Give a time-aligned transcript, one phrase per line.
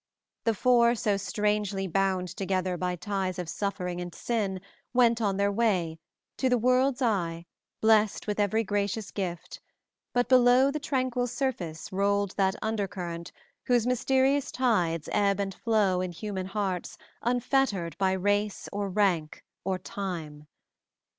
[0.45, 4.59] The four so strangely bound together by ties of suffering and sin
[4.95, 5.99] went on their way,
[6.37, 7.45] to the world's eye,
[7.81, 9.61] blessed with every gracious gift,
[10.11, 13.31] but below the tranquil surface rolled that undercurrent
[13.67, 19.77] whose mysterious tides ebb and flow in human hearts unfettered by race or rank or
[19.77, 20.47] time.